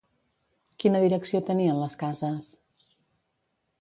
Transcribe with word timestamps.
Quina 0.83 1.01
direcció 1.03 1.43
tenien 1.51 1.79
les 1.83 1.99
cases? 2.05 2.51